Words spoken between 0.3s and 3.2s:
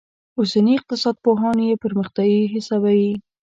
اوسني اقتصاد پوهان یې پرمختیايي حسابوي.